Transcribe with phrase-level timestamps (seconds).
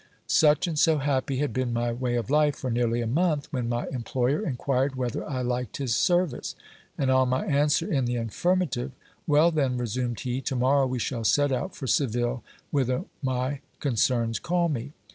[0.25, 3.69] Such and so happy had been my way of life for nearly a month, when
[3.69, 6.55] my employer inquired whether I liked his service;
[6.97, 8.93] and on my answer in the affirmative,
[9.27, 12.41] Well, then, resumed he, to morrow we shall set out for Seville,
[12.73, 14.93] v hither my concerns call me.